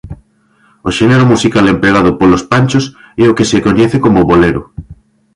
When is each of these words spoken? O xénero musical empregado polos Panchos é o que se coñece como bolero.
O 0.87 0.89
xénero 0.97 1.25
musical 1.31 1.65
empregado 1.73 2.09
polos 2.19 2.43
Panchos 2.51 2.85
é 3.23 3.25
o 3.31 3.35
que 3.37 3.49
se 3.51 3.61
coñece 3.65 3.97
como 4.05 4.27
bolero. 4.31 4.61